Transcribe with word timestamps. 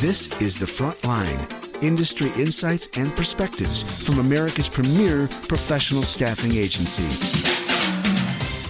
This 0.00 0.28
is 0.42 0.58
The 0.58 0.66
Front 0.66 1.04
Line 1.04 1.48
industry 1.80 2.30
insights 2.36 2.90
and 2.96 3.16
perspectives 3.16 3.82
from 4.04 4.18
America's 4.18 4.68
premier 4.68 5.26
professional 5.48 6.02
staffing 6.02 6.52
agency. 6.52 7.02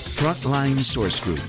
Frontline 0.08 0.84
Source 0.84 1.18
Group. 1.18 1.42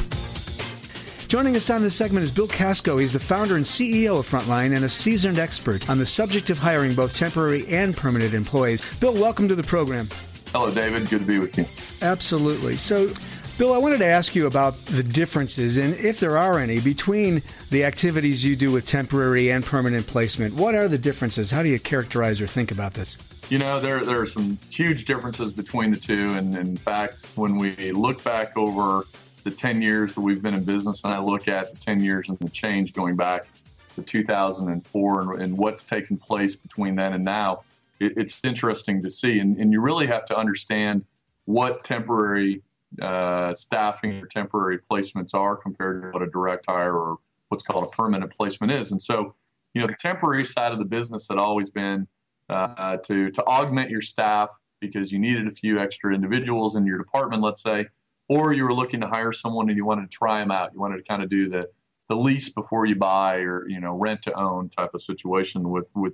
Joining 1.28 1.56
us 1.56 1.70
on 1.70 1.84
this 1.84 1.94
segment 1.94 2.24
is 2.24 2.32
Bill 2.32 2.48
Kasko. 2.48 3.00
He's 3.00 3.14
the 3.14 3.20
founder 3.20 3.56
and 3.56 3.64
CEO 3.64 4.18
of 4.18 4.28
Frontline 4.28 4.76
and 4.76 4.84
a 4.84 4.90
seasoned 4.90 5.38
expert 5.38 5.88
on 5.92 6.00
the 6.00 6.08
subject 6.08 6.50
of 6.50 6.58
hiring 6.58 6.96
both 6.96 7.16
temporary 7.16 7.68
and 7.68 7.96
permanent 7.96 8.34
employees. 8.34 8.82
Bill, 9.00 9.14
welcome 9.14 9.48
to 9.48 9.54
the 9.54 9.62
program. 9.62 10.10
Hello, 10.54 10.72
David. 10.72 11.08
Good 11.08 11.20
to 11.20 11.26
be 11.26 11.38
with 11.38 11.56
you. 11.56 11.66
Absolutely. 12.02 12.78
So, 12.78 13.12
Bill, 13.58 13.74
I 13.74 13.80
wanted 13.80 13.98
to 14.00 14.06
ask 14.06 14.36
you 14.36 14.46
about 14.46 14.78
the 14.86 15.02
differences, 15.02 15.78
and 15.78 15.96
if 15.96 16.20
there 16.20 16.38
are 16.38 16.60
any, 16.60 16.80
between 16.80 17.42
the 17.72 17.86
activities 17.86 18.46
you 18.46 18.56
do 18.56 18.72
with 18.72 18.86
temporary 18.86 19.50
and 19.50 19.66
permanent 19.66 20.06
placement. 20.06 20.54
What 20.54 20.76
are 20.76 20.88
the 20.88 21.00
differences? 21.00 21.50
How 21.50 21.64
do 21.64 21.70
you 21.70 21.80
characterize 21.80 22.40
or 22.40 22.46
think 22.46 22.70
about 22.70 22.94
this? 22.94 23.18
You 23.50 23.58
know, 23.58 23.80
there, 23.80 24.06
there 24.06 24.22
are 24.22 24.28
some 24.28 24.60
huge 24.70 25.06
differences 25.06 25.52
between 25.52 25.90
the 25.90 25.98
two. 25.98 26.34
And 26.34 26.56
in 26.56 26.78
fact, 26.78 27.26
when 27.34 27.58
we 27.58 27.92
look 27.94 28.24
back 28.24 28.56
over 28.56 29.06
the 29.44 29.50
10 29.50 29.82
years 29.82 30.14
that 30.14 30.22
we've 30.22 30.44
been 30.44 30.54
in 30.54 30.64
business, 30.64 31.04
and 31.04 31.12
I 31.12 31.18
look 31.18 31.48
at 31.48 31.74
the 31.74 31.80
10 31.80 32.04
years 32.04 32.30
and 32.30 32.38
the 32.38 32.50
change 32.50 32.94
going 32.94 33.16
back 33.16 33.48
to 33.96 34.04
2004 34.04 35.22
and, 35.22 35.42
and 35.42 35.58
what's 35.58 35.84
taken 35.84 36.16
place 36.16 36.56
between 36.56 36.94
then 36.96 37.14
and 37.14 37.26
now, 37.26 37.64
it, 38.00 38.14
it's 38.18 38.40
interesting 38.44 39.02
to 39.02 39.10
see. 39.10 39.40
And, 39.40 39.58
and 39.58 39.74
you 39.74 39.82
really 39.82 40.06
have 40.06 40.28
to 40.28 40.38
understand 40.38 41.04
what 41.46 41.84
temporary 41.84 42.62
uh, 43.02 43.54
staffing 43.54 44.20
or 44.20 44.26
temporary 44.28 44.80
placements 44.80 45.34
are 45.34 45.56
compared 45.56 46.02
to 46.02 46.10
what 46.10 46.22
a 46.22 46.30
direct 46.30 46.66
hire 46.68 46.96
or 46.96 47.18
what's 47.50 47.64
called 47.64 47.84
a 47.84 47.96
permanent 47.96 48.32
placement 48.36 48.72
is. 48.72 48.92
And 48.92 49.02
so, 49.02 49.36
you 49.74 49.82
know, 49.82 49.88
the 49.88 49.96
temporary 50.00 50.46
side 50.46 50.72
of 50.72 50.80
the 50.80 50.86
business 50.86 51.28
had 51.28 51.38
always 51.38 51.70
been 51.70 52.08
uh, 52.50 52.98
to 52.98 53.30
to 53.32 53.44
augment 53.46 53.90
your 53.90 54.02
staff 54.02 54.58
because 54.80 55.12
you 55.12 55.20
needed 55.20 55.48
a 55.48 55.52
few 55.52 55.80
extra 55.80 56.14
individuals 56.14 56.76
in 56.76 56.86
your 56.86 56.98
department, 56.98 57.42
let's 57.42 57.62
say, 57.62 57.86
or 58.30 58.54
you 58.54 58.64
were 58.64 58.74
looking 58.74 59.02
to 59.02 59.08
hire 59.08 59.34
someone 59.34 59.70
and 59.70 59.78
you 59.78 59.86
wanted 59.86 60.10
to 60.10 60.18
try 60.18 60.40
them 60.40 60.52
out. 60.52 60.74
You 60.74 60.80
wanted 60.80 60.98
to 60.98 61.04
kind 61.04 61.22
of 61.24 61.30
do 61.30 61.50
the 61.50 61.70
the 62.10 62.16
lease 62.16 62.50
before 62.50 62.86
you 62.86 62.96
buy 62.96 63.38
or 63.38 63.68
you 63.68 63.80
know 63.80 63.94
rent 63.94 64.22
to 64.24 64.34
own 64.34 64.70
type 64.70 64.94
of 64.94 65.02
situation 65.02 65.70
with 65.70 65.92
with 65.96 66.14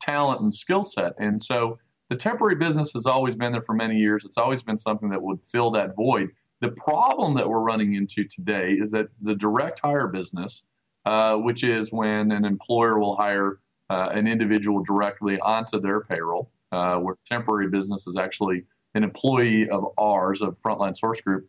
talent 0.00 0.40
and 0.40 0.54
skill 0.54 0.84
set. 0.84 1.14
And 1.18 1.42
so 1.42 1.78
the 2.12 2.18
temporary 2.18 2.56
business 2.56 2.92
has 2.92 3.06
always 3.06 3.34
been 3.34 3.52
there 3.52 3.62
for 3.62 3.74
many 3.74 3.96
years. 3.96 4.26
It's 4.26 4.36
always 4.36 4.60
been 4.60 4.76
something 4.76 5.08
that 5.08 5.22
would 5.22 5.38
fill 5.50 5.70
that 5.70 5.96
void. 5.96 6.28
The 6.60 6.68
problem 6.68 7.32
that 7.36 7.48
we're 7.48 7.60
running 7.60 7.94
into 7.94 8.24
today 8.24 8.72
is 8.72 8.90
that 8.90 9.06
the 9.22 9.34
direct 9.34 9.80
hire 9.80 10.08
business, 10.08 10.62
uh, 11.06 11.36
which 11.36 11.64
is 11.64 11.90
when 11.90 12.30
an 12.30 12.44
employer 12.44 12.98
will 12.98 13.16
hire 13.16 13.60
uh, 13.88 14.10
an 14.12 14.26
individual 14.26 14.82
directly 14.82 15.40
onto 15.40 15.80
their 15.80 16.02
payroll, 16.02 16.50
uh, 16.70 16.96
where 16.96 17.16
temporary 17.24 17.70
business 17.70 18.06
is 18.06 18.18
actually 18.18 18.64
an 18.94 19.04
employee 19.04 19.70
of 19.70 19.86
ours, 19.96 20.42
of 20.42 20.58
Frontline 20.58 20.94
Source 20.94 21.22
Group. 21.22 21.48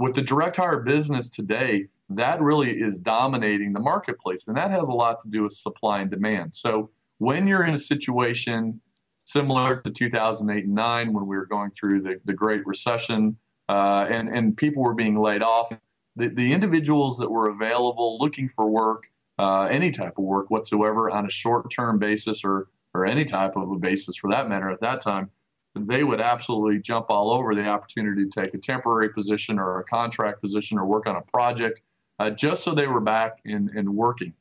With 0.00 0.16
the 0.16 0.22
direct 0.22 0.56
hire 0.56 0.80
business 0.80 1.28
today, 1.28 1.86
that 2.08 2.42
really 2.42 2.72
is 2.72 2.98
dominating 2.98 3.72
the 3.72 3.78
marketplace, 3.78 4.48
and 4.48 4.56
that 4.56 4.72
has 4.72 4.88
a 4.88 4.92
lot 4.92 5.20
to 5.20 5.28
do 5.28 5.44
with 5.44 5.52
supply 5.52 6.00
and 6.00 6.10
demand. 6.10 6.56
So 6.56 6.90
when 7.18 7.46
you're 7.46 7.66
in 7.66 7.74
a 7.74 7.78
situation 7.78 8.80
similar 9.24 9.80
to 9.82 9.90
2008 9.90 10.64
and 10.64 10.74
9 10.74 11.12
when 11.12 11.26
we 11.26 11.36
were 11.36 11.46
going 11.46 11.70
through 11.70 12.02
the, 12.02 12.20
the 12.24 12.32
Great 12.32 12.66
Recession 12.66 13.36
uh, 13.68 14.06
and, 14.08 14.28
and 14.28 14.56
people 14.56 14.82
were 14.82 14.94
being 14.94 15.18
laid 15.18 15.42
off. 15.42 15.72
The, 16.16 16.28
the 16.28 16.52
individuals 16.52 17.16
that 17.18 17.30
were 17.30 17.48
available 17.48 18.18
looking 18.20 18.48
for 18.48 18.68
work, 18.68 19.04
uh, 19.38 19.62
any 19.62 19.90
type 19.90 20.18
of 20.18 20.24
work 20.24 20.50
whatsoever, 20.50 21.10
on 21.10 21.26
a 21.26 21.30
short 21.30 21.70
term 21.70 21.98
basis 21.98 22.44
or, 22.44 22.68
or 22.94 23.06
any 23.06 23.24
type 23.24 23.56
of 23.56 23.70
a 23.70 23.76
basis 23.76 24.16
for 24.16 24.30
that 24.30 24.48
matter 24.48 24.70
at 24.70 24.80
that 24.80 25.00
time, 25.00 25.30
they 25.74 26.04
would 26.04 26.20
absolutely 26.20 26.80
jump 26.80 27.06
all 27.08 27.30
over 27.30 27.54
the 27.54 27.66
opportunity 27.66 28.24
to 28.24 28.42
take 28.42 28.52
a 28.52 28.58
temporary 28.58 29.08
position 29.08 29.58
or 29.58 29.80
a 29.80 29.84
contract 29.84 30.42
position 30.42 30.78
or 30.78 30.84
work 30.84 31.06
on 31.06 31.16
a 31.16 31.22
project 31.22 31.80
uh, 32.18 32.30
just 32.30 32.62
so 32.62 32.74
they 32.74 32.86
were 32.86 33.00
back 33.00 33.40
in, 33.44 33.70
in 33.76 33.94
working. 33.94 34.34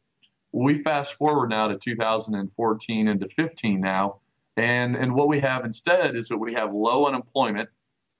We 0.51 0.83
fast 0.83 1.13
forward 1.13 1.49
now 1.49 1.69
to 1.69 1.77
2014 1.77 3.07
and 3.07 3.19
to 3.21 3.27
15 3.29 3.79
now, 3.79 4.17
and, 4.57 4.95
and 4.95 5.13
what 5.13 5.27
we 5.27 5.39
have 5.39 5.65
instead 5.65 6.15
is 6.15 6.27
that 6.29 6.37
we 6.37 6.53
have 6.53 6.73
low 6.73 7.07
unemployment. 7.07 7.69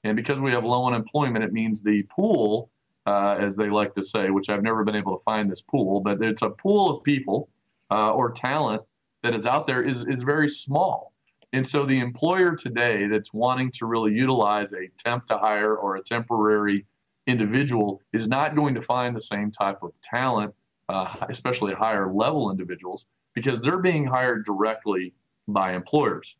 And 0.03 0.16
because 0.16 0.40
we 0.40 0.52
have 0.52 0.64
low 0.64 0.88
unemployment, 0.88 1.44
it 1.44 1.53
means 1.53 1.81
the 1.81 2.03
pool, 2.03 2.72
uh, 3.06 3.36
as 3.40 3.56
they 3.56 3.69
like 3.69 3.94
to 3.96 4.03
say, 4.03 4.30
which 4.30 4.50
I've 4.50 4.64
never 4.64 4.84
been 4.84 4.96
able 4.96 5.18
to 5.18 5.24
find 5.24 5.52
this 5.52 5.62
pool, 5.62 6.00
but 6.00 6.22
it's 6.22 6.41
a 6.41 6.50
pool 6.50 6.97
of 6.97 7.03
people 7.03 7.50
uh, 7.91 8.14
or 8.14 8.31
talent 8.31 8.81
that 9.24 9.36
is 9.36 9.46
out 9.46 9.68
there 9.68 9.84
is, 9.84 10.02
is 10.08 10.24
very 10.24 10.50
small. 10.50 11.14
And 11.53 11.68
so 11.68 11.86
the 11.86 12.00
employer 12.00 12.56
today 12.56 13.08
that's 13.08 13.34
wanting 13.34 13.72
to 13.72 13.86
really 13.86 14.14
utilize 14.14 14.72
a 14.74 14.88
temp 14.97 15.28
to 15.28 15.38
hire 15.38 15.75
or 15.75 15.97
a 15.97 16.02
temporary 16.02 16.86
individual 17.28 18.02
is 18.14 18.28
not 18.28 18.56
going 18.56 18.74
to 18.75 18.81
find 18.81 19.16
the 19.16 19.22
same 19.22 19.52
type 19.52 19.84
of 19.84 19.91
talent, 20.02 20.53
uh, 20.90 21.14
especially 21.30 21.74
higher 21.74 22.12
level 22.12 22.50
individuals, 22.50 23.06
because 23.36 23.62
they're 23.62 23.80
being 23.80 24.06
hired 24.06 24.46
directly 24.46 25.14
by 25.53 25.73
employers. 25.73 26.35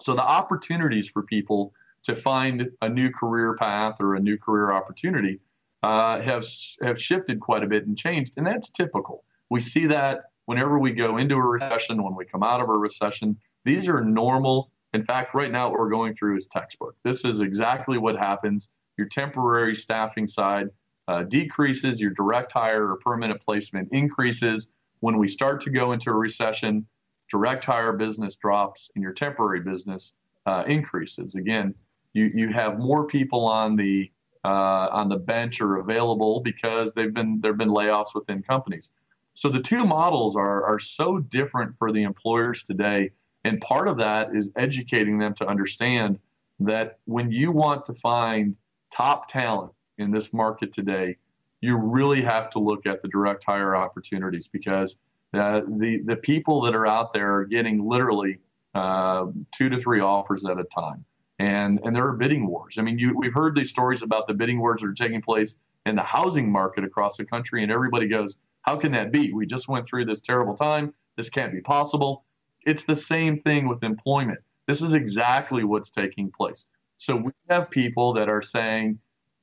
So 0.00 0.14
the 0.14 0.22
opportunities 0.22 1.08
for 1.08 1.22
people 1.22 1.72
to 2.04 2.14
find 2.14 2.70
a 2.82 2.88
new 2.88 3.10
career 3.10 3.56
path 3.56 3.96
or 4.00 4.14
a 4.14 4.20
new 4.20 4.38
career 4.38 4.72
opportunity 4.72 5.40
uh, 5.82 6.20
have 6.20 6.46
have 6.82 7.00
shifted 7.00 7.40
quite 7.40 7.62
a 7.62 7.66
bit 7.66 7.86
and 7.86 7.96
changed, 7.96 8.34
and 8.36 8.46
that's 8.46 8.70
typical. 8.70 9.24
We 9.50 9.60
see 9.60 9.86
that 9.86 10.30
whenever 10.46 10.78
we 10.78 10.92
go 10.92 11.18
into 11.18 11.34
a 11.34 11.42
recession, 11.42 12.02
when 12.02 12.14
we 12.14 12.24
come 12.24 12.42
out 12.42 12.62
of 12.62 12.70
a 12.70 12.72
recession. 12.72 13.36
These 13.64 13.86
are 13.86 14.02
normal. 14.02 14.70
In 14.94 15.04
fact, 15.04 15.34
right 15.34 15.52
now 15.52 15.68
what 15.68 15.78
we're 15.78 15.90
going 15.90 16.14
through 16.14 16.38
is 16.38 16.46
textbook. 16.46 16.96
This 17.04 17.22
is 17.26 17.40
exactly 17.40 17.98
what 17.98 18.16
happens. 18.16 18.70
Your 18.96 19.08
temporary 19.08 19.76
staffing 19.76 20.26
side 20.26 20.68
uh, 21.06 21.24
decreases, 21.24 22.00
your 22.00 22.12
direct 22.12 22.52
hire 22.52 22.90
or 22.90 22.96
permanent 22.96 23.42
placement 23.42 23.90
increases. 23.92 24.70
When 25.00 25.18
we 25.18 25.28
start 25.28 25.60
to 25.62 25.70
go 25.70 25.92
into 25.92 26.10
a 26.10 26.14
recession, 26.14 26.86
direct 27.30 27.64
hire 27.64 27.92
business 27.92 28.36
drops 28.36 28.90
and 28.94 29.02
your 29.02 29.12
temporary 29.12 29.60
business 29.60 30.14
uh, 30.46 30.64
increases. 30.66 31.34
Again, 31.34 31.74
you, 32.12 32.30
you 32.34 32.48
have 32.52 32.78
more 32.78 33.06
people 33.06 33.46
on 33.46 33.76
the 33.76 34.10
uh, 34.44 34.88
on 34.92 35.08
the 35.08 35.16
bench 35.16 35.60
or 35.60 35.76
available 35.76 36.40
because 36.40 36.92
they've 36.94 37.12
been 37.12 37.40
there've 37.40 37.58
been 37.58 37.68
layoffs 37.68 38.14
within 38.14 38.42
companies. 38.42 38.92
So 39.34 39.48
the 39.48 39.60
two 39.60 39.84
models 39.84 40.36
are 40.36 40.64
are 40.64 40.78
so 40.78 41.18
different 41.18 41.76
for 41.76 41.92
the 41.92 42.02
employers 42.02 42.62
today, 42.62 43.10
and 43.44 43.60
part 43.60 43.88
of 43.88 43.98
that 43.98 44.34
is 44.34 44.50
educating 44.56 45.18
them 45.18 45.34
to 45.34 45.46
understand 45.46 46.18
that 46.60 46.98
when 47.04 47.30
you 47.30 47.52
want 47.52 47.84
to 47.86 47.94
find 47.94 48.56
top 48.90 49.28
talent 49.28 49.72
in 49.98 50.10
this 50.10 50.32
market 50.32 50.72
today, 50.72 51.16
you 51.60 51.76
really 51.76 52.22
have 52.22 52.50
to 52.50 52.58
look 52.58 52.86
at 52.86 53.02
the 53.02 53.08
direct 53.08 53.44
hire 53.44 53.76
opportunities 53.76 54.48
because 54.48 54.98
uh, 55.34 55.60
the 55.68 56.02
the 56.06 56.16
people 56.16 56.62
that 56.62 56.74
are 56.74 56.86
out 56.86 57.12
there 57.12 57.34
are 57.36 57.44
getting 57.44 57.86
literally 57.86 58.38
uh, 58.74 59.26
two 59.56 59.68
to 59.68 59.78
three 59.80 60.00
offers 60.00 60.44
at 60.44 60.58
a 60.58 60.64
time. 60.64 61.04
and 61.38 61.80
and 61.84 61.94
there 61.94 62.06
are 62.06 62.12
bidding 62.16 62.46
wars. 62.46 62.76
I 62.78 62.82
mean, 62.82 62.98
you, 62.98 63.16
we've 63.16 63.34
heard 63.34 63.54
these 63.54 63.70
stories 63.70 64.02
about 64.02 64.26
the 64.26 64.34
bidding 64.34 64.58
wars 64.60 64.80
that 64.80 64.88
are 64.88 64.94
taking 64.94 65.22
place 65.22 65.56
in 65.86 65.96
the 65.96 66.02
housing 66.02 66.50
market 66.50 66.84
across 66.84 67.16
the 67.16 67.24
country, 67.24 67.62
and 67.62 67.70
everybody 67.72 68.08
goes, 68.08 68.36
"How 68.62 68.76
can 68.76 68.92
that 68.92 69.12
be? 69.12 69.32
We 69.32 69.46
just 69.46 69.68
went 69.68 69.86
through 69.88 70.06
this 70.06 70.20
terrible 70.20 70.54
time. 70.54 70.92
This 71.16 71.30
can't 71.30 71.52
be 71.52 71.60
possible." 71.60 72.24
It's 72.66 72.84
the 72.84 72.96
same 72.96 73.40
thing 73.40 73.68
with 73.68 73.82
employment. 73.84 74.40
This 74.66 74.82
is 74.82 74.92
exactly 74.94 75.64
what's 75.64 75.90
taking 75.90 76.30
place. 76.30 76.66
So 76.98 77.16
we 77.16 77.32
have 77.48 77.70
people 77.70 78.12
that 78.14 78.28
are 78.28 78.42
saying, 78.42 78.98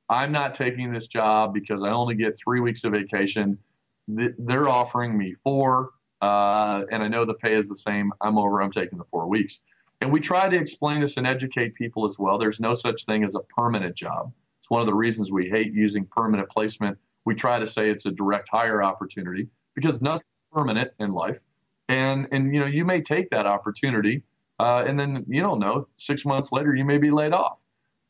"I'm 0.08 0.32
not 0.32 0.54
taking 0.54 0.92
this 0.92 1.06
job 1.06 1.54
because 1.54 1.82
I 1.82 1.90
only 1.90 2.14
get 2.14 2.36
three 2.38 2.60
weeks 2.60 2.84
of 2.84 2.92
vacation." 2.92 3.58
They're 4.08 4.68
offering 4.68 5.16
me 5.16 5.34
four, 5.42 5.90
uh, 6.22 6.84
and 6.90 7.02
I 7.02 7.08
know 7.08 7.24
the 7.24 7.34
pay 7.34 7.56
is 7.56 7.68
the 7.68 7.76
same. 7.76 8.12
I'm 8.20 8.38
over. 8.38 8.62
I'm 8.62 8.70
taking 8.70 8.98
the 8.98 9.04
four 9.04 9.26
weeks. 9.26 9.60
And 10.00 10.12
we 10.12 10.20
try 10.20 10.48
to 10.48 10.56
explain 10.56 11.00
this 11.00 11.16
and 11.16 11.26
educate 11.26 11.74
people 11.74 12.04
as 12.04 12.18
well. 12.18 12.38
There's 12.38 12.60
no 12.60 12.74
such 12.74 13.04
thing 13.04 13.24
as 13.24 13.34
a 13.34 13.40
permanent 13.40 13.96
job. 13.96 14.32
It's 14.58 14.70
one 14.70 14.80
of 14.80 14.86
the 14.86 14.94
reasons 14.94 15.30
we 15.30 15.48
hate 15.48 15.72
using 15.72 16.06
permanent 16.06 16.48
placement. 16.50 16.98
We 17.24 17.34
try 17.34 17.58
to 17.58 17.66
say 17.66 17.90
it's 17.90 18.06
a 18.06 18.10
direct 18.10 18.48
hire 18.48 18.82
opportunity 18.82 19.48
because 19.74 20.02
nothing's 20.02 20.24
permanent 20.52 20.90
in 20.98 21.12
life. 21.12 21.40
And 21.88 22.26
and 22.32 22.52
you 22.52 22.60
know 22.60 22.66
you 22.66 22.84
may 22.84 23.00
take 23.00 23.30
that 23.30 23.46
opportunity, 23.46 24.22
uh, 24.58 24.84
and 24.86 24.98
then 24.98 25.24
you 25.28 25.40
don't 25.40 25.60
know 25.60 25.86
six 25.96 26.24
months 26.24 26.50
later 26.50 26.74
you 26.74 26.84
may 26.84 26.98
be 26.98 27.10
laid 27.10 27.32
off. 27.32 27.62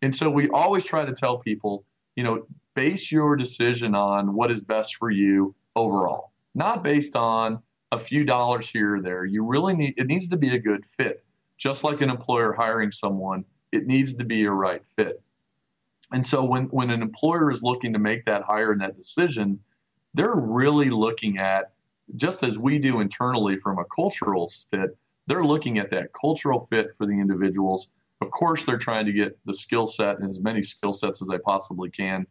And 0.02 0.14
so 0.16 0.30
we 0.30 0.48
always 0.48 0.84
try 0.84 1.04
to 1.04 1.12
tell 1.12 1.38
people, 1.38 1.84
you 2.16 2.24
know, 2.24 2.46
base 2.74 3.12
your 3.12 3.36
decision 3.36 3.94
on 3.94 4.34
what 4.34 4.50
is 4.50 4.62
best 4.62 4.96
for 4.96 5.10
you 5.10 5.54
overall, 5.76 6.32
not 6.54 6.82
based 6.82 7.14
on 7.14 7.60
a 7.92 7.98
few 7.98 8.24
dollars 8.24 8.68
here 8.68 8.96
or 8.96 9.00
there. 9.00 9.24
You 9.24 9.44
really 9.44 9.74
need 9.74 9.94
it 9.96 10.08
needs 10.08 10.28
to 10.28 10.36
be 10.36 10.54
a 10.54 10.58
good 10.58 10.84
fit 10.84 11.22
just 11.58 11.84
like 11.84 12.00
an 12.00 12.10
employer 12.10 12.52
hiring 12.52 12.92
someone, 12.92 13.44
it 13.72 13.86
needs 13.86 14.14
to 14.14 14.24
be 14.24 14.44
a 14.44 14.50
right 14.50 14.82
fit. 14.96 15.22
And 16.12 16.26
so 16.26 16.44
when, 16.44 16.64
when 16.66 16.90
an 16.90 17.02
employer 17.02 17.50
is 17.50 17.62
looking 17.62 17.92
to 17.92 17.98
make 17.98 18.24
that 18.26 18.42
hire 18.42 18.72
and 18.72 18.80
that 18.80 18.96
decision, 18.96 19.58
they're 20.14 20.34
really 20.34 20.90
looking 20.90 21.38
at, 21.38 21.72
just 22.14 22.44
as 22.44 22.58
we 22.58 22.78
do 22.78 23.00
internally 23.00 23.58
from 23.58 23.78
a 23.78 23.84
cultural 23.94 24.50
fit, 24.70 24.96
they're 25.26 25.44
looking 25.44 25.78
at 25.78 25.90
that 25.90 26.12
cultural 26.12 26.64
fit 26.66 26.94
for 26.96 27.06
the 27.06 27.12
individuals. 27.12 27.90
Of 28.20 28.30
course, 28.30 28.64
they're 28.64 28.78
trying 28.78 29.06
to 29.06 29.12
get 29.12 29.36
the 29.44 29.54
skill 29.54 29.88
set 29.88 30.20
and 30.20 30.28
as 30.28 30.40
many 30.40 30.62
skill 30.62 30.92
sets 30.92 31.20
as 31.20 31.28
they 31.28 31.38
possibly 31.38 31.90
can, 31.90 32.26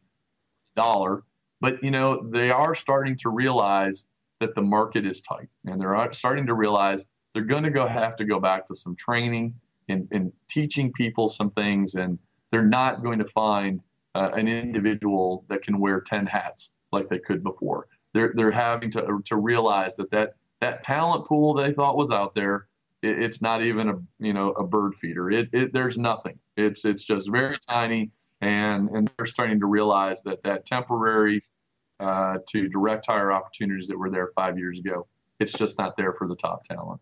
dollar. 0.76 1.24
But 1.66 1.84
you 1.84 1.90
know, 1.90 2.22
they 2.30 2.52
are 2.52 2.76
starting 2.76 3.16
to 3.18 3.30
realize 3.30 4.06
that 4.40 4.54
the 4.54 4.62
market 4.62 5.04
is 5.04 5.20
tight, 5.20 5.48
and 5.66 5.82
they're 5.82 6.14
starting 6.14 6.46
to 6.46 6.54
realize 6.54 7.08
they're 7.34 7.42
going 7.42 7.64
to 7.64 7.72
go 7.72 7.88
have 7.88 8.16
to 8.18 8.24
go 8.24 8.40
back 8.40 8.68
to 8.68 8.76
some 8.76 8.96
training 8.96 9.56
and, 9.90 10.08
and 10.12 10.32
teaching 10.48 10.94
people 10.94 11.28
some 11.28 11.50
things, 11.50 11.96
and 11.96 12.20
they're 12.52 12.68
not 12.68 13.02
going 13.02 13.18
to 13.18 13.26
find 13.26 13.82
uh, 14.14 14.30
an 14.36 14.48
individual 14.48 15.44
that 15.50 15.64
can 15.64 15.80
wear 15.80 16.02
10 16.02 16.28
hats 16.28 16.70
like 16.92 17.10
they 17.10 17.18
could 17.18 17.42
before. 17.42 17.88
They're, 18.14 18.34
they're 18.36 18.52
having 18.52 18.92
to, 18.92 19.20
to 19.26 19.36
realize 19.36 19.96
that, 19.96 20.12
that 20.12 20.36
that 20.62 20.84
talent 20.84 21.26
pool 21.26 21.56
they 21.56 21.74
thought 21.74 21.98
was 21.98 22.12
out 22.12 22.36
there, 22.36 22.68
it, 23.02 23.24
it's 23.24 23.42
not 23.42 23.64
even 23.64 23.90
a 23.90 23.96
you 24.20 24.34
know 24.34 24.52
a 24.52 24.64
bird 24.64 24.94
feeder. 24.94 25.32
It, 25.32 25.50
it 25.52 25.74
there's 25.74 25.98
nothing. 25.98 26.38
It's 26.58 26.86
it's 26.86 27.04
just 27.04 27.28
very 27.32 27.58
tiny, 27.68 28.12
and 28.42 28.88
and 28.92 29.10
they're 29.18 29.26
starting 29.26 29.60
to 29.62 29.66
realize 29.66 30.22
that 30.26 30.44
that 30.44 30.68
temporary 30.68 31.42
uh, 32.00 32.38
to 32.50 32.68
direct 32.68 33.06
hire 33.06 33.32
opportunities 33.32 33.88
that 33.88 33.98
were 33.98 34.10
there 34.10 34.32
five 34.36 34.58
years 34.58 34.80
ago, 34.80 35.08
it's 35.40 35.54
just 35.54 35.78
not 35.78 35.98
there 35.98 36.14
for 36.14 36.28
the 36.28 36.36
top 36.36 36.64
talent. 36.64 37.02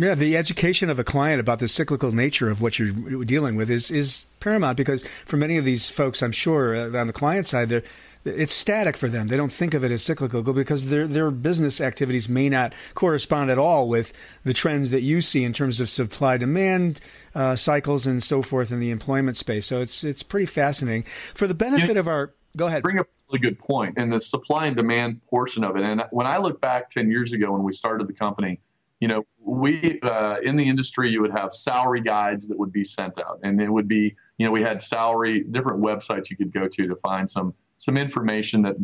Yeah, 0.00 0.14
the 0.14 0.36
education 0.36 0.90
of 0.90 0.96
the 0.96 1.02
client 1.02 1.40
about 1.40 1.58
the 1.58 1.66
cyclical 1.66 2.12
nature 2.12 2.48
of 2.50 2.62
what 2.62 2.78
you're 2.78 3.24
dealing 3.24 3.56
with 3.56 3.68
is 3.68 3.90
is 3.90 4.26
paramount 4.38 4.76
because 4.76 5.02
for 5.26 5.36
many 5.36 5.56
of 5.56 5.64
these 5.64 5.90
folks, 5.90 6.22
I'm 6.22 6.30
sure 6.30 6.76
uh, 6.76 6.96
on 6.96 7.08
the 7.08 7.12
client 7.12 7.48
side, 7.48 7.68
they're 7.68 7.82
it's 8.24 8.52
static 8.52 8.96
for 8.96 9.08
them. 9.08 9.28
They 9.28 9.36
don't 9.36 9.52
think 9.52 9.74
of 9.74 9.84
it 9.84 9.90
as 9.90 10.02
cyclical 10.02 10.42
because 10.42 10.88
their 10.88 11.06
their 11.06 11.30
business 11.30 11.80
activities 11.80 12.28
may 12.28 12.48
not 12.48 12.74
correspond 12.94 13.50
at 13.50 13.58
all 13.58 13.88
with 13.88 14.12
the 14.44 14.52
trends 14.52 14.90
that 14.90 15.02
you 15.02 15.20
see 15.20 15.44
in 15.44 15.52
terms 15.52 15.80
of 15.80 15.90
supply 15.90 16.36
demand 16.36 17.00
uh, 17.34 17.56
cycles 17.56 18.06
and 18.06 18.22
so 18.22 18.42
forth 18.42 18.70
in 18.70 18.80
the 18.80 18.90
employment 18.90 19.36
space. 19.36 19.66
So 19.66 19.80
it's 19.80 20.04
it's 20.04 20.22
pretty 20.22 20.46
fascinating. 20.46 21.04
For 21.34 21.46
the 21.46 21.54
benefit 21.54 21.96
of 21.96 22.08
our, 22.08 22.34
go 22.56 22.66
ahead. 22.66 22.82
Bring 22.82 23.00
up 23.00 23.08
really 23.28 23.40
good 23.40 23.58
point 23.58 23.98
in 23.98 24.10
the 24.10 24.20
supply 24.20 24.66
and 24.66 24.76
demand 24.76 25.24
portion 25.26 25.64
of 25.64 25.76
it. 25.76 25.82
And 25.82 26.02
when 26.10 26.26
I 26.26 26.38
look 26.38 26.60
back 26.60 26.88
ten 26.88 27.10
years 27.10 27.32
ago 27.32 27.52
when 27.52 27.62
we 27.62 27.72
started 27.72 28.08
the 28.08 28.12
company 28.12 28.60
you 29.00 29.06
know, 29.06 29.24
we 29.38 30.00
uh, 30.02 30.38
in 30.42 30.56
the 30.56 30.68
industry, 30.68 31.10
you 31.10 31.20
would 31.20 31.30
have 31.30 31.52
salary 31.52 32.00
guides 32.00 32.48
that 32.48 32.58
would 32.58 32.72
be 32.72 32.82
sent 32.82 33.18
out, 33.18 33.38
and 33.42 33.60
it 33.60 33.70
would 33.70 33.86
be, 33.86 34.16
you 34.38 34.46
know, 34.46 34.50
we 34.50 34.62
had 34.62 34.82
salary 34.82 35.44
different 35.44 35.80
websites 35.80 36.30
you 36.30 36.36
could 36.36 36.52
go 36.52 36.66
to 36.66 36.88
to 36.88 36.96
find 36.96 37.30
some 37.30 37.54
some 37.78 37.96
information 37.96 38.62
that 38.62 38.76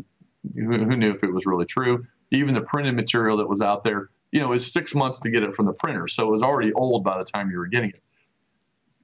who, 0.54 0.84
who 0.84 0.96
knew 0.96 1.12
if 1.12 1.24
it 1.24 1.32
was 1.32 1.46
really 1.46 1.66
true. 1.66 2.06
Even 2.30 2.54
the 2.54 2.60
printed 2.60 2.94
material 2.94 3.36
that 3.38 3.48
was 3.48 3.60
out 3.60 3.82
there, 3.82 4.10
you 4.30 4.40
know, 4.40 4.46
it 4.46 4.50
was 4.50 4.72
six 4.72 4.94
months 4.94 5.18
to 5.20 5.30
get 5.30 5.42
it 5.42 5.54
from 5.54 5.66
the 5.66 5.72
printer, 5.72 6.06
so 6.06 6.28
it 6.28 6.30
was 6.30 6.42
already 6.42 6.72
old 6.74 7.02
by 7.02 7.18
the 7.18 7.24
time 7.24 7.50
you 7.50 7.58
were 7.58 7.66
getting 7.66 7.90
it. 7.90 8.02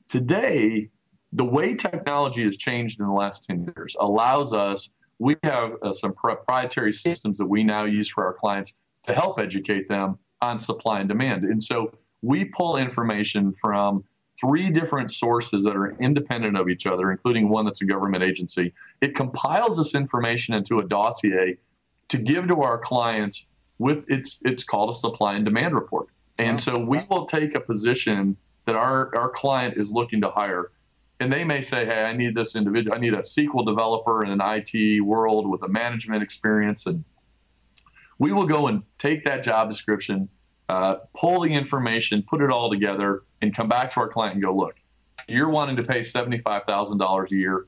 Today, 0.09 0.91
the 1.33 1.45
way 1.45 1.75
technology 1.75 2.45
has 2.45 2.57
changed 2.57 3.01
in 3.01 3.07
the 3.07 3.13
last 3.13 3.45
10 3.45 3.73
years 3.77 3.97
allows 4.01 4.53
us, 4.53 4.91
we 5.21 5.37
have 5.45 5.75
uh, 5.83 5.93
some 5.93 6.15
proprietary 6.15 6.93
systems 6.93 7.39
that 7.39 7.47
we 7.47 7.63
now 7.63 7.85
use 7.85 8.09
for 8.09 8.25
our 8.25 8.33
clients 8.33 8.75
to 9.07 9.15
help 9.15 9.39
educate 9.39 9.87
them 9.87 10.19
on 10.41 10.59
supply 10.59 10.99
and 11.01 11.09
demand. 11.09 11.45
And 11.45 11.63
so 11.63 11.93
we 12.23 12.47
pull 12.47 12.79
information 12.79 13.53
from 13.53 14.03
three 14.41 14.71
different 14.71 15.13
sources 15.13 15.63
that 15.65 15.77
are 15.77 15.95
independent 16.01 16.57
of 16.57 16.71
each 16.71 16.87
other, 16.87 17.11
including 17.11 17.51
one 17.51 17.67
that's 17.67 17.83
a 17.83 17.85
government 17.85 18.25
agency. 18.25 18.73
It 19.03 19.15
compiles 19.15 19.77
this 19.77 19.95
information 19.95 20.55
into 20.55 20.79
a 20.79 20.89
dossier 20.89 21.59
to 22.09 22.17
give 22.17 22.49
to 22.49 22.63
our 22.63 22.79
clients 22.79 23.47
with 23.79 24.05
it's 24.09 24.39
it's 24.43 24.65
called 24.65 24.91
a 24.91 24.95
supply 24.95 25.35
and 25.35 25.45
demand 25.45 25.75
report. 25.75 26.09
And 26.39 26.59
so 26.59 26.79
we 26.79 27.05
will 27.11 27.27
take 27.27 27.55
a 27.55 27.61
position 27.61 28.37
that 28.65 28.75
our, 28.75 29.15
our 29.15 29.29
client 29.29 29.77
is 29.77 29.91
looking 29.91 30.23
to 30.23 30.31
hire. 30.31 30.71
And 31.21 31.31
they 31.31 31.45
may 31.45 31.61
say, 31.61 31.85
hey, 31.85 32.03
I 32.03 32.17
need 32.17 32.35
this 32.35 32.57
individual, 32.57 32.97
I 32.97 32.99
need 32.99 33.15
a 33.15 33.19
SQL 33.19 33.65
developer 33.65 34.25
in 34.25 34.31
an 34.31 34.41
IT 34.43 35.03
world 35.03 35.49
with 35.49 35.63
a 35.63 35.69
management 35.69 36.23
experience 36.23 36.87
and 36.87 37.05
we 38.21 38.33
will 38.33 38.47
go 38.47 38.69
and 38.69 38.83
take 38.99 39.25
that 39.25 39.43
job 39.43 39.71
description, 39.71 40.29
uh, 40.69 40.97
pull 41.15 41.41
the 41.41 41.53
information, 41.53 42.23
put 42.23 42.43
it 42.43 42.51
all 42.51 42.71
together, 42.71 43.23
and 43.41 43.57
come 43.57 43.67
back 43.67 43.91
to 43.93 44.01
our 44.01 44.09
client 44.09 44.35
and 44.35 44.43
go, 44.43 44.55
look, 44.55 44.75
you're 45.27 45.49
wanting 45.49 45.75
to 45.77 45.83
pay 45.83 46.01
$75,000 46.01 47.31
a 47.31 47.35
year. 47.35 47.67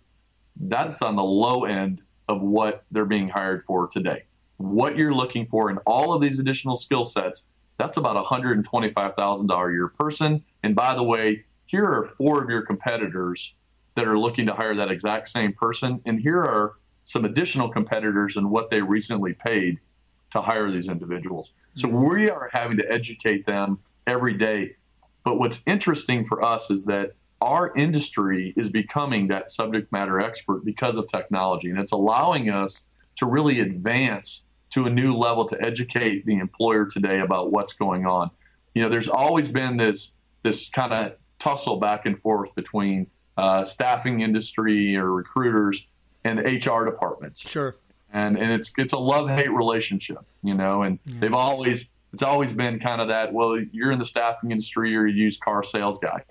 That's 0.56 1.00
on 1.00 1.16
the 1.16 1.22
low 1.22 1.64
end 1.64 2.02
of 2.28 2.42
what 2.42 2.84
they're 2.90 3.06
being 3.06 3.28
hired 3.28 3.64
for 3.64 3.88
today. 3.88 4.24
What 4.58 4.96
you're 4.96 5.14
looking 5.14 5.46
for 5.46 5.70
in 5.70 5.78
all 5.78 6.12
of 6.12 6.20
these 6.20 6.38
additional 6.38 6.76
skill 6.76 7.06
sets, 7.06 7.48
that's 7.78 7.96
about 7.96 8.22
$125,000 8.22 9.68
a 9.68 9.72
year 9.72 9.88
person. 9.88 10.44
And 10.62 10.74
by 10.74 10.94
the 10.94 11.02
way, 11.02 11.44
here 11.72 11.86
are 11.86 12.04
four 12.18 12.42
of 12.42 12.50
your 12.50 12.60
competitors 12.62 13.54
that 13.96 14.06
are 14.06 14.18
looking 14.18 14.44
to 14.46 14.52
hire 14.52 14.76
that 14.76 14.90
exact 14.90 15.28
same 15.30 15.54
person. 15.54 16.02
And 16.04 16.20
here 16.20 16.38
are 16.38 16.74
some 17.04 17.24
additional 17.24 17.70
competitors 17.70 18.36
and 18.36 18.50
what 18.50 18.68
they 18.68 18.82
recently 18.82 19.32
paid 19.32 19.80
to 20.32 20.42
hire 20.42 20.70
these 20.70 20.88
individuals. 20.88 21.54
So 21.74 21.88
mm-hmm. 21.88 22.10
we 22.10 22.30
are 22.30 22.50
having 22.52 22.76
to 22.76 22.92
educate 22.92 23.46
them 23.46 23.78
every 24.06 24.34
day. 24.34 24.76
But 25.24 25.38
what's 25.38 25.62
interesting 25.66 26.26
for 26.26 26.44
us 26.44 26.70
is 26.70 26.84
that 26.84 27.14
our 27.40 27.74
industry 27.74 28.52
is 28.54 28.70
becoming 28.70 29.28
that 29.28 29.48
subject 29.48 29.90
matter 29.92 30.20
expert 30.20 30.66
because 30.66 30.98
of 30.98 31.08
technology, 31.08 31.70
and 31.70 31.78
it's 31.78 31.92
allowing 31.92 32.50
us 32.50 32.84
to 33.16 33.26
really 33.26 33.60
advance 33.60 34.46
to 34.70 34.86
a 34.86 34.90
new 34.90 35.16
level 35.16 35.48
to 35.48 35.60
educate 35.60 36.24
the 36.26 36.38
employer 36.38 36.86
today 36.86 37.20
about 37.20 37.50
what's 37.50 37.72
going 37.72 38.06
on. 38.06 38.30
You 38.74 38.82
know, 38.82 38.88
there's 38.90 39.08
always 39.08 39.48
been 39.48 39.76
this 39.78 40.14
this 40.42 40.68
kind 40.68 40.92
of 40.92 41.12
tussle 41.42 41.78
back 41.78 42.06
and 42.06 42.18
forth 42.18 42.54
between 42.54 43.06
uh, 43.36 43.64
staffing 43.64 44.20
industry 44.20 44.96
or 44.96 45.12
recruiters 45.12 45.88
and 46.24 46.38
HR 46.38 46.84
departments. 46.84 47.40
Sure 47.40 47.76
and 48.12 48.36
and 48.36 48.52
it's 48.52 48.72
it's 48.76 48.92
a 48.92 48.98
love 48.98 49.28
hate 49.28 49.50
relationship, 49.50 50.24
you 50.42 50.54
know. 50.54 50.82
And 50.82 50.98
yeah. 51.04 51.20
they've 51.20 51.34
always 51.34 51.90
it's 52.12 52.22
always 52.22 52.52
been 52.52 52.78
kind 52.78 53.00
of 53.00 53.08
that. 53.08 53.32
Well, 53.32 53.58
you're 53.72 53.90
in 53.90 53.98
the 53.98 54.04
staffing 54.04 54.50
industry, 54.50 54.90
you're 54.90 55.08
a 55.08 55.12
used 55.12 55.40
car 55.40 55.62
sales 55.62 55.98
guy, 55.98 56.22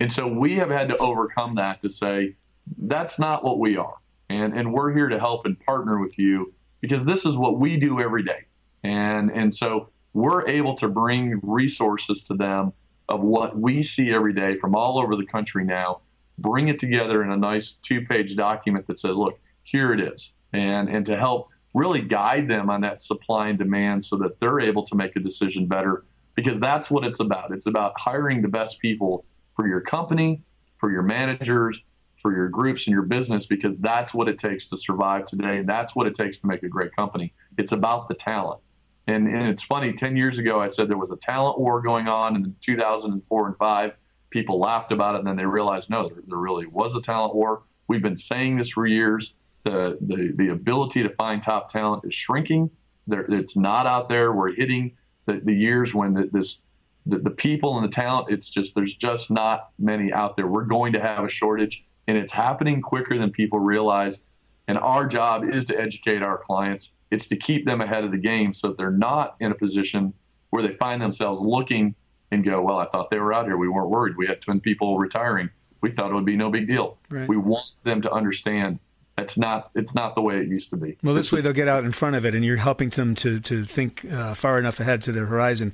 and 0.00 0.12
so 0.12 0.26
we 0.26 0.56
have 0.56 0.70
had 0.70 0.88
to 0.88 0.96
overcome 0.96 1.54
that 1.56 1.80
to 1.82 1.90
say 1.90 2.34
that's 2.78 3.18
not 3.18 3.44
what 3.44 3.58
we 3.58 3.76
are, 3.76 3.96
and 4.30 4.54
and 4.54 4.72
we're 4.72 4.92
here 4.92 5.08
to 5.08 5.18
help 5.18 5.46
and 5.46 5.58
partner 5.60 6.00
with 6.00 6.18
you 6.18 6.52
because 6.80 7.04
this 7.04 7.26
is 7.26 7.36
what 7.36 7.58
we 7.58 7.78
do 7.78 8.00
every 8.00 8.22
day, 8.22 8.44
and 8.82 9.30
and 9.30 9.54
so 9.54 9.90
we're 10.14 10.48
able 10.48 10.74
to 10.76 10.88
bring 10.88 11.38
resources 11.42 12.24
to 12.24 12.34
them 12.34 12.72
of 13.08 13.20
what 13.20 13.58
we 13.58 13.82
see 13.82 14.12
every 14.12 14.32
day 14.32 14.56
from 14.56 14.74
all 14.74 14.98
over 14.98 15.16
the 15.16 15.26
country 15.26 15.64
now, 15.64 16.00
bring 16.38 16.68
it 16.68 16.78
together 16.78 17.22
in 17.22 17.30
a 17.30 17.36
nice 17.36 17.74
two-page 17.74 18.36
document 18.36 18.86
that 18.86 19.00
says, 19.00 19.16
look, 19.16 19.38
here 19.62 19.92
it 19.92 20.00
is 20.00 20.34
and, 20.52 20.88
and 20.88 21.04
to 21.06 21.16
help 21.16 21.48
really 21.74 22.00
guide 22.00 22.48
them 22.48 22.70
on 22.70 22.80
that 22.80 23.00
supply 23.00 23.48
and 23.48 23.58
demand 23.58 24.04
so 24.04 24.16
that 24.16 24.38
they're 24.40 24.60
able 24.60 24.82
to 24.84 24.96
make 24.96 25.16
a 25.16 25.20
decision 25.20 25.66
better 25.66 26.04
because 26.34 26.58
that's 26.60 26.90
what 26.90 27.04
it's 27.04 27.20
about. 27.20 27.52
It's 27.52 27.66
about 27.66 27.92
hiring 27.98 28.42
the 28.42 28.48
best 28.48 28.80
people 28.80 29.24
for 29.54 29.66
your 29.66 29.80
company 29.80 30.42
for 30.78 30.90
your 30.90 31.02
managers, 31.02 31.84
for 32.16 32.34
your 32.34 32.48
groups 32.48 32.86
and 32.86 32.94
your 32.94 33.02
business, 33.02 33.46
because 33.46 33.78
that's 33.78 34.14
what 34.14 34.28
it 34.28 34.38
takes 34.38 34.68
to 34.68 34.76
survive 34.76 35.26
today. 35.26 35.58
And 35.58 35.68
that's 35.68 35.94
what 35.94 36.06
it 36.06 36.14
takes 36.14 36.40
to 36.40 36.46
make 36.46 36.62
a 36.62 36.68
great 36.68 36.94
company. 36.96 37.34
It's 37.58 37.72
about 37.72 38.08
the 38.08 38.14
talent. 38.14 38.60
And, 39.08 39.26
and 39.26 39.48
it's 39.48 39.62
funny, 39.62 39.94
10 39.94 40.16
years 40.16 40.38
ago, 40.38 40.60
I 40.60 40.66
said 40.66 40.88
there 40.88 40.98
was 40.98 41.10
a 41.10 41.16
talent 41.16 41.58
war 41.58 41.80
going 41.80 42.08
on 42.08 42.36
in 42.36 42.54
2004 42.60 43.46
and 43.46 43.56
5. 43.56 43.92
People 44.28 44.60
laughed 44.60 44.92
about 44.92 45.14
it, 45.14 45.20
and 45.20 45.26
then 45.26 45.36
they 45.36 45.46
realized, 45.46 45.88
no, 45.88 46.08
there, 46.08 46.22
there 46.26 46.36
really 46.36 46.66
was 46.66 46.94
a 46.94 47.00
talent 47.00 47.34
war. 47.34 47.62
We've 47.88 48.02
been 48.02 48.18
saying 48.18 48.58
this 48.58 48.68
for 48.68 48.86
years. 48.86 49.34
The, 49.64 49.96
the, 50.02 50.34
the 50.36 50.48
ability 50.50 51.02
to 51.02 51.08
find 51.10 51.42
top 51.42 51.72
talent 51.72 52.04
is 52.04 52.14
shrinking. 52.14 52.70
There, 53.06 53.22
it's 53.32 53.56
not 53.56 53.86
out 53.86 54.10
there. 54.10 54.32
We're 54.32 54.54
hitting 54.54 54.94
the, 55.24 55.40
the 55.42 55.54
years 55.54 55.94
when 55.94 56.12
the, 56.12 56.28
this 56.30 56.62
the, 57.06 57.18
the 57.18 57.30
people 57.30 57.78
and 57.78 57.84
the 57.84 57.94
talent, 57.94 58.28
it's 58.30 58.50
just 58.50 58.74
there's 58.74 58.94
just 58.94 59.30
not 59.30 59.70
many 59.78 60.12
out 60.12 60.36
there. 60.36 60.46
We're 60.46 60.64
going 60.64 60.92
to 60.92 61.00
have 61.00 61.24
a 61.24 61.30
shortage, 61.30 61.86
and 62.06 62.18
it's 62.18 62.32
happening 62.32 62.82
quicker 62.82 63.16
than 63.16 63.30
people 63.30 63.58
realize. 63.58 64.24
And 64.68 64.78
our 64.78 65.06
job 65.06 65.44
is 65.44 65.64
to 65.66 65.80
educate 65.80 66.22
our 66.22 66.38
clients 66.38 66.92
it's 67.10 67.28
to 67.28 67.36
keep 67.36 67.64
them 67.64 67.80
ahead 67.80 68.04
of 68.04 68.10
the 68.10 68.18
game 68.18 68.52
so 68.52 68.68
that 68.68 68.76
they're 68.76 68.90
not 68.90 69.36
in 69.40 69.50
a 69.50 69.54
position 69.54 70.12
where 70.50 70.62
they 70.62 70.74
find 70.74 71.00
themselves 71.00 71.40
looking 71.40 71.94
and 72.30 72.44
go, 72.44 72.60
well, 72.60 72.78
I 72.78 72.86
thought 72.86 73.10
they 73.10 73.18
were 73.18 73.32
out 73.32 73.46
here. 73.46 73.56
We 73.56 73.68
weren't 73.68 73.88
worried. 73.88 74.16
We 74.16 74.26
had 74.26 74.40
twin 74.40 74.60
people 74.60 74.98
retiring. 74.98 75.48
We 75.80 75.92
thought 75.92 76.10
it 76.10 76.14
would 76.14 76.26
be 76.26 76.36
no 76.36 76.50
big 76.50 76.66
deal. 76.66 76.98
Right. 77.08 77.28
We 77.28 77.36
want 77.36 77.70
them 77.84 78.02
to 78.02 78.12
understand 78.12 78.78
that's 79.16 79.36
not 79.38 79.70
it's 79.74 79.94
not 79.94 80.14
the 80.14 80.20
way 80.20 80.38
it 80.38 80.48
used 80.48 80.70
to 80.70 80.76
be. 80.76 80.96
Well, 81.02 81.14
this, 81.14 81.32
way 81.32 81.40
they'll 81.40 81.52
get 81.52 81.66
out 81.66 81.84
in 81.84 81.90
front 81.90 82.14
of 82.14 82.24
it, 82.24 82.36
and 82.36 82.44
you're 82.44 82.56
helping 82.56 82.90
them 82.90 83.14
to 83.16 83.40
to 83.40 83.64
think 83.64 84.04
uh, 84.12 84.34
far 84.34 84.58
enough 84.58 84.78
ahead 84.78 85.02
to 85.04 85.12
their 85.12 85.26
horizon. 85.26 85.72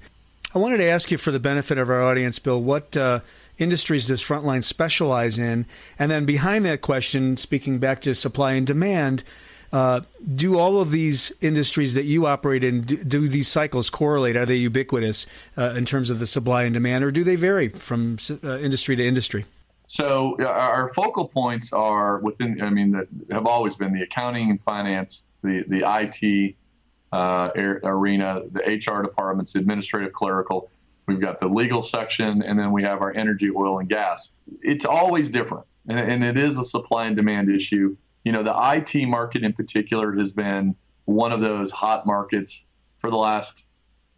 I 0.55 0.59
wanted 0.59 0.79
to 0.79 0.85
ask 0.85 1.11
you, 1.11 1.19
for 1.19 1.31
the 1.31 1.41
benefit 1.41 1.77
of 1.79 1.91
our 1.91 2.03
audience, 2.03 2.39
Bill, 2.39 2.63
what 2.63 2.97
uh, 2.97 3.21
industries 3.59 4.07
does 4.07 4.23
Frontline 4.23 4.65
specialize 4.65 5.39
in? 5.39 5.67
And 5.99 6.11
then 6.11 6.25
behind 6.25 6.65
that 6.65 6.81
question, 6.81 7.37
speaking 7.37 7.79
back 7.79 8.01
to 8.03 8.15
supply 8.15 8.53
and 8.53 8.67
demand, 8.67 9.25
uh, 9.73 10.03
do 10.35 10.57
all 10.57 10.81
of 10.81 10.93
these 10.93 11.33
industries 11.41 11.95
that 11.95 12.05
you 12.05 12.27
operate 12.27 12.63
in 12.63 12.83
do, 12.83 12.97
do 12.97 13.27
these 13.27 13.49
cycles 13.49 13.91
correlate? 13.91 14.37
Are 14.37 14.47
they 14.47 14.55
ubiquitous 14.55 15.27
uh, 15.57 15.75
in 15.77 15.85
terms 15.85 16.11
of 16.11 16.21
the 16.21 16.27
supply 16.27 16.63
and 16.63 16.73
demand, 16.73 17.03
or 17.03 17.11
do 17.11 17.25
they 17.25 17.35
vary 17.35 17.71
from 17.71 18.19
uh, 18.45 18.59
industry 18.59 18.95
to 18.95 19.05
industry? 19.05 19.45
So 19.89 20.37
our 20.45 20.89
focal 20.95 21.27
points 21.27 21.73
are 21.73 22.19
within. 22.19 22.63
I 22.63 22.71
mean, 22.71 22.93
that 22.93 23.09
have 23.33 23.47
always 23.47 23.75
been 23.75 23.93
the 23.93 24.03
accounting 24.03 24.51
and 24.51 24.61
finance, 24.63 25.27
the 25.43 25.65
the 25.67 25.83
IT 25.85 26.55
uh, 27.13 27.51
arena, 27.85 28.43
the 28.53 28.61
HR 28.61 29.03
departments, 29.03 29.57
administrative, 29.57 30.13
clerical. 30.13 30.71
We've 31.07 31.21
got 31.21 31.39
the 31.39 31.49
legal 31.49 31.83
section, 31.83 32.43
and 32.43 32.59
then 32.59 32.73
we 32.73 32.83
have 32.83 33.03
our 33.03 33.13
energy, 33.15 33.51
oil, 33.51 33.79
and 33.79 33.89
gas. 33.89 34.33
It's 34.63 34.85
always 34.85 35.29
different, 35.29 35.67
and, 35.89 35.99
and 35.99 36.25
it 36.25 36.39
is 36.39 36.59
a 36.59 36.65
supply 36.65 37.07
and 37.07 37.17
demand 37.17 37.51
issue 37.51 37.97
you 38.25 38.33
know, 38.33 38.43
the 38.43 38.55
IT 38.57 39.07
market 39.07 39.45
in 39.45 39.53
particular 39.53 40.13
has 40.17 40.33
been 40.33 40.75
one 41.05 41.31
of 41.31 41.41
those 41.41 41.71
hot 41.71 42.07
markets 42.07 42.67
for 42.99 43.11
the 43.11 43.17
last, 43.17 43.67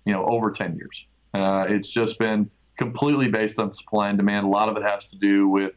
you 0.04 0.12
know, 0.12 0.24
over 0.24 0.50
10 0.50 0.76
years. 0.76 1.06
Uh, 1.34 1.66
it's 1.68 1.90
just 1.90 2.18
been 2.18 2.48
completely 2.78 3.28
based 3.28 3.58
on 3.58 3.72
supply 3.72 4.08
and 4.08 4.16
demand. 4.16 4.46
A 4.46 4.48
lot 4.48 4.68
of 4.68 4.76
it 4.76 4.84
has 4.84 5.08
to 5.08 5.18
do 5.18 5.48
with 5.48 5.72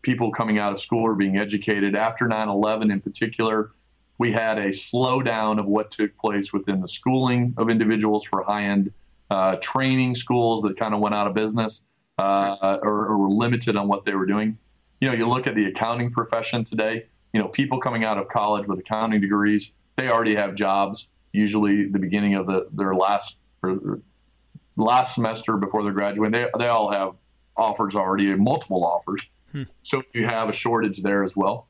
people 0.00 0.32
coming 0.32 0.58
out 0.58 0.72
of 0.72 0.80
school 0.80 1.02
or 1.02 1.14
being 1.14 1.36
educated. 1.36 1.94
After 1.94 2.26
9 2.26 2.48
11 2.48 2.90
in 2.90 3.00
particular, 3.00 3.72
we 4.16 4.32
had 4.32 4.58
a 4.58 4.68
slowdown 4.68 5.58
of 5.60 5.66
what 5.66 5.90
took 5.90 6.16
place 6.16 6.52
within 6.52 6.80
the 6.80 6.88
schooling 6.88 7.54
of 7.58 7.68
individuals 7.68 8.24
for 8.24 8.42
high 8.42 8.64
end 8.64 8.92
uh, 9.32 9.56
training 9.62 10.14
schools 10.14 10.60
that 10.60 10.76
kind 10.76 10.92
of 10.92 11.00
went 11.00 11.14
out 11.14 11.26
of 11.26 11.32
business 11.32 11.86
uh, 12.18 12.78
or, 12.82 13.06
or 13.06 13.16
were 13.16 13.30
limited 13.30 13.76
on 13.76 13.88
what 13.88 14.04
they 14.04 14.14
were 14.14 14.26
doing. 14.26 14.58
You 15.00 15.08
know, 15.08 15.14
you 15.14 15.26
look 15.26 15.46
at 15.46 15.54
the 15.54 15.64
accounting 15.64 16.10
profession 16.10 16.64
today, 16.64 17.06
you 17.32 17.40
know, 17.40 17.48
people 17.48 17.80
coming 17.80 18.04
out 18.04 18.18
of 18.18 18.28
college 18.28 18.66
with 18.66 18.78
accounting 18.78 19.22
degrees, 19.22 19.72
they 19.96 20.10
already 20.10 20.34
have 20.34 20.54
jobs. 20.54 21.08
Usually, 21.32 21.88
the 21.88 21.98
beginning 21.98 22.34
of 22.34 22.46
the 22.46 22.68
their 22.72 22.94
last 22.94 23.40
or 23.62 24.00
last 24.76 25.14
semester 25.14 25.56
before 25.56 25.82
they're 25.82 25.92
graduating, 25.92 26.32
they 26.32 26.46
they 26.58 26.68
all 26.68 26.90
have 26.90 27.14
offers 27.56 27.94
already, 27.94 28.34
multiple 28.34 28.84
offers. 28.84 29.26
Hmm. 29.50 29.62
So 29.82 30.02
you 30.12 30.26
have 30.26 30.50
a 30.50 30.52
shortage 30.52 31.00
there 31.02 31.24
as 31.24 31.34
well. 31.36 31.68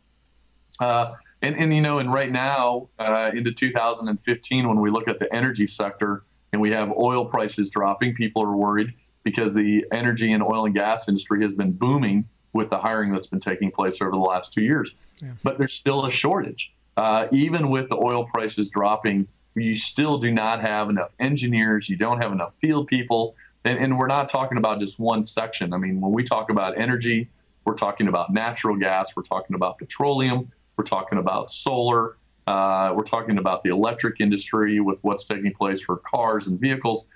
Uh, 0.81 1.15
and, 1.43 1.57
and 1.57 1.73
you 1.73 1.81
know, 1.81 2.01
and 2.01 2.13
right 2.13 2.31
now 2.31 2.89
uh, 2.99 3.31
into 3.33 3.53
2015, 3.53 4.69
when 4.69 4.81
we 4.81 4.91
look 4.91 5.07
at 5.07 5.21
the 5.21 5.33
energy 5.33 5.69
sector 5.69 6.25
and 6.53 6.61
we 6.61 6.71
have 6.71 6.93
oil 6.93 7.25
prices 7.25 7.71
dropping, 7.71 8.15
people 8.15 8.43
are 8.43 8.57
worried 8.57 8.93
because 9.25 9.55
the 9.55 9.85
energy 9.93 10.33
and 10.33 10.43
oil 10.43 10.67
and 10.67 10.75
gas 10.75 11.09
industry 11.09 11.43
has 11.43 11.55
been 11.55 11.73
booming 11.73 12.25
with 12.53 12.71
the 12.71 12.79
hiring 12.79 13.13
that's 13.13 13.27
been 13.27 13.41
taking 13.41 13.71
place 13.71 14.03
over 14.03 14.11
the 14.11 14.17
last 14.17 14.53
two 14.53 14.63
years. 14.63 14.95
Yeah. 15.23 15.31
But 15.43 15.59
there's 15.59 15.73
still 15.73 16.05
a 16.05 16.11
shortage. 16.11 16.75
Uh, 16.97 17.29
even 17.33 17.71
with 17.71 17.89
the 17.89 17.97
oil 17.97 18.25
prices 18.25 18.69
dropping, 18.69 19.27
you 19.55 19.75
still 19.75 20.19
do 20.19 20.31
not 20.31 20.61
have 20.61 20.91
enough 20.91 21.11
engineers. 21.19 21.89
You 21.89 21.97
don't 21.97 22.21
have 22.21 22.33
enough 22.33 22.55
field 22.57 22.89
people. 22.89 23.35
And, 23.65 23.79
and 23.79 23.99
we're 23.99 24.09
not 24.09 24.29
talking 24.29 24.59
about 24.59 24.81
just 24.81 24.99
one 24.99 25.25
section. 25.25 25.73
I 25.73 25.79
mean, 25.79 26.01
when 26.01 26.13
we 26.13 26.25
talk 26.25 26.51
about 26.51 26.77
energy, 26.77 27.29
we're 27.65 27.75
talking 27.75 28.09
about 28.09 28.33
natural 28.33 28.77
gas, 28.77 29.17
we're 29.17 29.23
talking 29.23 29.55
about 29.55 29.79
petroleum, 29.79 30.51
we're 30.77 30.85
talking 30.85 31.19
about 31.19 31.51
solar, 31.51 32.17
uh, 32.47 32.93
we're 32.95 33.05
talking 33.05 33.39
about 33.39 33.63
the 33.63 33.71
electric 33.71 34.21
industry 34.21 34.81
with 34.81 34.99
what's 35.03 35.25
taking 35.25 35.53
place 35.53 35.81
for 35.81 35.99
cars 35.99 36.49
and 36.49 36.61
vehicles. 36.61 37.09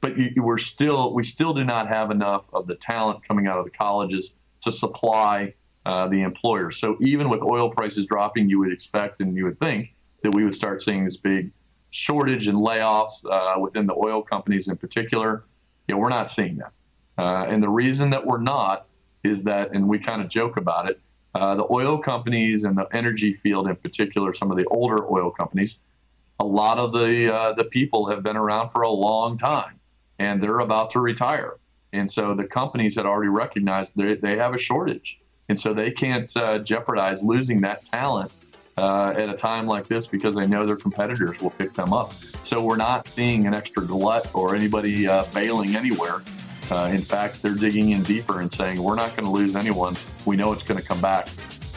But 0.00 0.18
you, 0.18 0.42
we're 0.42 0.58
still, 0.58 1.14
we 1.14 1.22
still 1.22 1.54
do 1.54 1.64
not 1.64 1.88
have 1.88 2.10
enough 2.10 2.46
of 2.52 2.66
the 2.66 2.74
talent 2.74 3.26
coming 3.26 3.46
out 3.46 3.58
of 3.58 3.64
the 3.64 3.70
colleges 3.70 4.34
to 4.62 4.72
supply 4.72 5.54
uh, 5.84 6.08
the 6.08 6.22
employers. 6.22 6.78
So 6.78 6.96
even 7.00 7.28
with 7.28 7.42
oil 7.42 7.70
prices 7.70 8.06
dropping, 8.06 8.48
you 8.50 8.58
would 8.58 8.72
expect 8.72 9.20
and 9.20 9.36
you 9.36 9.44
would 9.44 9.58
think 9.60 9.94
that 10.22 10.34
we 10.34 10.44
would 10.44 10.54
start 10.54 10.82
seeing 10.82 11.04
this 11.04 11.16
big 11.16 11.52
shortage 11.90 12.48
and 12.48 12.58
layoffs 12.58 13.24
uh, 13.30 13.58
within 13.60 13.86
the 13.86 13.94
oil 13.94 14.22
companies 14.22 14.68
in 14.68 14.76
particular. 14.76 15.44
You 15.86 15.94
know, 15.94 16.00
we're 16.00 16.08
not 16.08 16.30
seeing 16.30 16.58
that. 16.58 16.72
Uh, 17.16 17.46
and 17.46 17.62
the 17.62 17.68
reason 17.68 18.10
that 18.10 18.26
we're 18.26 18.40
not 18.40 18.88
is 19.22 19.44
that, 19.44 19.74
and 19.74 19.88
we 19.88 19.98
kind 19.98 20.20
of 20.20 20.28
joke 20.28 20.56
about 20.56 20.90
it, 20.90 21.00
uh, 21.36 21.54
the 21.54 21.66
oil 21.70 21.98
companies 21.98 22.64
and 22.64 22.78
the 22.78 22.88
energy 22.92 23.34
field 23.34 23.68
in 23.68 23.76
particular, 23.76 24.32
some 24.32 24.50
of 24.50 24.56
the 24.56 24.64
older 24.66 25.06
oil 25.12 25.30
companies, 25.30 25.80
a 26.40 26.44
lot 26.44 26.78
of 26.78 26.92
the 26.92 27.32
uh, 27.32 27.52
the 27.52 27.64
people 27.64 28.08
have 28.08 28.22
been 28.22 28.36
around 28.36 28.70
for 28.70 28.82
a 28.82 28.90
long 28.90 29.36
time, 29.36 29.78
and 30.18 30.42
they're 30.42 30.60
about 30.60 30.88
to 30.90 31.00
retire. 31.00 31.58
And 31.92 32.10
so 32.10 32.34
the 32.34 32.44
companies 32.44 32.96
had 32.96 33.04
already 33.04 33.28
recognized 33.28 33.96
they, 33.96 34.14
they 34.14 34.36
have 34.36 34.54
a 34.54 34.58
shortage. 34.58 35.20
And 35.50 35.60
so 35.60 35.74
they 35.74 35.90
can't 35.90 36.34
uh, 36.36 36.58
jeopardize 36.58 37.22
losing 37.22 37.60
that 37.60 37.84
talent 37.84 38.32
uh, 38.78 39.14
at 39.16 39.28
a 39.28 39.34
time 39.34 39.66
like 39.66 39.88
this 39.88 40.06
because 40.06 40.34
they 40.34 40.46
know 40.46 40.64
their 40.64 40.76
competitors 40.76 41.40
will 41.40 41.50
pick 41.50 41.74
them 41.74 41.92
up. 41.92 42.14
So 42.44 42.62
we're 42.62 42.76
not 42.76 43.08
seeing 43.08 43.46
an 43.46 43.52
extra 43.52 43.84
glut 43.84 44.34
or 44.34 44.54
anybody 44.54 45.06
uh, 45.06 45.24
bailing 45.34 45.76
anywhere. 45.76 46.22
Uh, 46.70 46.90
in 46.92 47.02
fact, 47.02 47.42
they're 47.42 47.54
digging 47.54 47.90
in 47.90 48.02
deeper 48.02 48.40
and 48.40 48.52
saying, 48.52 48.82
we're 48.82 48.96
not 48.96 49.10
going 49.16 49.24
to 49.24 49.30
lose 49.30 49.54
anyone. 49.54 49.96
We 50.24 50.36
know 50.36 50.52
it's 50.52 50.64
going 50.64 50.80
to 50.80 50.86
come 50.86 51.00
back. 51.00 51.28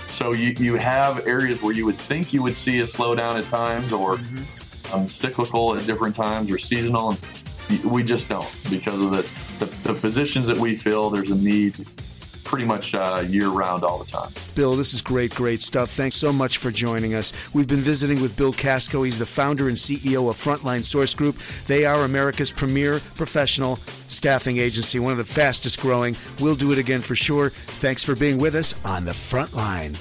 So 0.10 0.34
you, 0.34 0.56
you 0.58 0.76
have 0.76 1.26
areas 1.28 1.62
where 1.62 1.74
you 1.74 1.86
would 1.86 1.98
think 1.98 2.34
you 2.34 2.42
would 2.44 2.56
see 2.56 2.80
a 2.80 2.86
slowdown 2.86 3.38
at 3.38 3.48
times 3.50 3.94
or 3.94 4.18
mm-hmm. 4.18 4.94
um, 4.94 5.08
cyclical 5.08 5.76
at 5.76 5.86
different 5.86 6.16
times 6.16 6.52
or 6.52 6.58
seasonal. 6.58 7.18
And 7.70 7.84
we 7.84 8.04
just 8.04 8.28
don't 8.28 8.50
because 8.70 9.00
of 9.02 9.12
the 9.12 9.30
the, 9.60 9.66
the 9.84 9.94
positions 9.94 10.48
that 10.48 10.58
we 10.58 10.76
fill, 10.76 11.10
there's 11.10 11.30
a 11.30 11.36
need 11.36 11.86
pretty 12.50 12.66
much 12.66 12.96
uh, 12.96 13.24
year 13.28 13.50
round 13.50 13.84
all 13.84 14.00
the 14.00 14.10
time. 14.10 14.32
Bill, 14.56 14.76
this 14.76 14.96
is 14.96 15.04
great, 15.04 15.36
great 15.36 15.62
stuff. 15.62 15.92
Thanks 15.92 16.16
so 16.16 16.34
much 16.34 16.58
for 16.58 16.72
joining 16.72 17.14
us. 17.14 17.32
We've 17.54 17.68
been 17.68 17.78
visiting 17.78 18.22
with 18.22 18.36
Bill 18.36 18.54
Kasko. 18.54 19.06
He's 19.06 19.20
the 19.20 19.26
founder 19.28 19.68
and 19.68 19.78
CEO 19.78 20.28
of 20.28 20.36
Frontline 20.36 20.84
Source 20.84 21.14
Group. 21.14 21.38
They 21.68 21.86
are 21.86 22.06
America's 22.06 22.52
premier 22.52 23.02
professional 23.14 23.78
staffing 24.08 24.58
agency, 24.58 24.98
one 24.98 25.12
of 25.12 25.20
the 25.20 25.26
fastest 25.26 25.80
growing. 25.80 26.16
We'll 26.40 26.56
do 26.56 26.72
it 26.72 26.80
again 26.80 27.02
for 27.02 27.14
sure. 27.14 27.52
Thanks 27.82 28.04
for 28.04 28.16
being 28.16 28.40
with 28.40 28.56
us 28.56 28.74
on 28.84 29.06
the 29.06 29.14
front 29.14 29.54
line. 29.54 29.94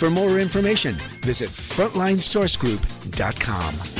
For 0.00 0.10
more 0.10 0.40
information, 0.40 0.96
visit 1.22 1.50
frontlinesourcegroup.com. 1.50 3.99